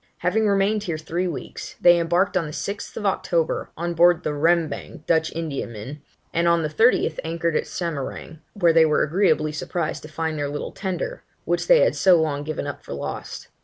Having 0.17 0.47
remained 0.47 0.81
here 0.81 0.97
three 0.97 1.27
weeks, 1.27 1.75
they 1.79 1.99
embarked 1.99 2.35
on 2.35 2.45
the 2.47 2.51
6th 2.51 3.05
October, 3.05 3.69
on 3.77 3.93
board 3.93 4.23
the 4.23 4.33
Rembang 4.33 5.05
Dutch 5.05 5.31
Indiaman, 5.31 6.01
and 6.33 6.47
on 6.47 6.63
the 6.63 6.69
30th, 6.69 7.19
anchored 7.23 7.55
at 7.55 7.65
Samarang, 7.67 8.39
where 8.53 8.73
they 8.73 8.83
were 8.83 9.03
agreeably 9.03 9.51
surprised 9.51 10.01
to 10.01 10.09
find 10.09 10.39
their 10.39 10.49
little 10.49 10.71
Tender, 10.71 11.21
which 11.45 11.67
they 11.67 11.81
had 11.81 11.95
so 11.95 12.19
long 12.19 12.41
given 12.43 12.65
up 12.65 12.83
for 12.83 12.95
lost. 12.95 13.49